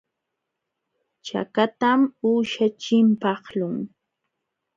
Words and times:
Chakatam 1.25 2.01
uusha 2.27 2.67
chimpaqlun. 2.81 3.75